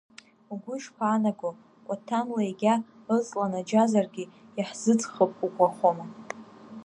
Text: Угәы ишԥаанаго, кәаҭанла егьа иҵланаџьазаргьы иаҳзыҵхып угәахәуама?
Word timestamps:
Угәы 0.53 0.73
ишԥаанаго, 0.77 1.51
кәаҭанла 1.85 2.41
егьа 2.47 2.75
иҵланаџьазаргьы 3.15 4.25
иаҳзыҵхып 4.57 5.33
угәахәуама? 5.45 6.05